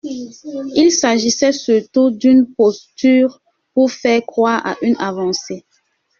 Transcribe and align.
Il 0.75 0.91
s’agissait 0.91 1.51
surtout 1.51 2.09
d’une 2.09 2.51
posture 2.55 3.39
pour 3.75 3.91
faire 3.91 4.25
croire 4.25 4.59
à 4.65 4.75
une 4.81 4.95
avancée. 4.97 5.63